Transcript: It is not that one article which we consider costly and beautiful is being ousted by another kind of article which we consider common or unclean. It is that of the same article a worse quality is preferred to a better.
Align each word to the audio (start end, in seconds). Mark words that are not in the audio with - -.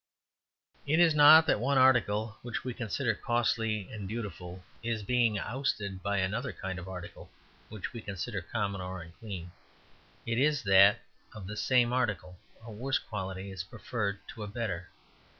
It 0.87 0.99
is 0.99 1.13
not 1.13 1.45
that 1.45 1.59
one 1.59 1.77
article 1.77 2.35
which 2.41 2.63
we 2.63 2.73
consider 2.73 3.13
costly 3.13 3.87
and 3.91 4.07
beautiful 4.07 4.63
is 4.81 5.03
being 5.03 5.37
ousted 5.37 6.01
by 6.01 6.17
another 6.17 6.51
kind 6.51 6.79
of 6.79 6.87
article 6.89 7.29
which 7.69 7.93
we 7.93 8.01
consider 8.01 8.41
common 8.41 8.81
or 8.81 9.03
unclean. 9.03 9.51
It 10.25 10.39
is 10.39 10.63
that 10.63 11.01
of 11.35 11.45
the 11.45 11.55
same 11.55 11.93
article 11.93 12.39
a 12.63 12.71
worse 12.71 12.97
quality 12.97 13.51
is 13.51 13.63
preferred 13.63 14.17
to 14.29 14.41
a 14.41 14.47
better. 14.47 14.89